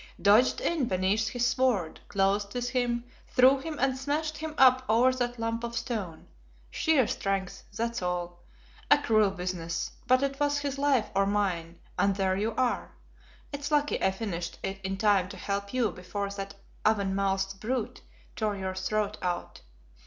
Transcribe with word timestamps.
"Dodged 0.19 0.61
in 0.61 0.87
beneath 0.87 1.27
his 1.27 1.45
sword, 1.45 1.99
closed 2.07 2.55
with 2.55 2.71
him, 2.71 3.03
threw 3.27 3.59
him 3.59 3.77
and 3.77 3.95
smashed 3.95 4.35
him 4.39 4.55
up 4.57 4.83
over 4.89 5.11
that 5.13 5.37
lump 5.37 5.63
of 5.63 5.77
stone. 5.77 6.25
Sheer 6.71 7.05
strength, 7.05 7.65
that's 7.77 8.01
all. 8.01 8.39
A 8.89 8.97
cruel 8.97 9.29
business, 9.29 9.91
but 10.07 10.23
it 10.23 10.39
was 10.39 10.57
his 10.57 10.79
life 10.79 11.11
or 11.13 11.27
mine, 11.27 11.77
and 11.99 12.15
there 12.15 12.35
you 12.35 12.55
are. 12.55 12.95
It's 13.53 13.69
lucky 13.69 14.01
I 14.01 14.09
finished 14.09 14.57
it 14.63 14.81
in 14.81 14.97
time 14.97 15.29
to 15.29 15.37
help 15.37 15.71
you 15.71 15.91
before 15.91 16.31
that 16.31 16.55
oven 16.83 17.13
mouthed 17.13 17.59
brute 17.59 18.01
tore 18.35 18.55
your 18.57 18.73
throat 18.73 19.19
out. 19.21 19.61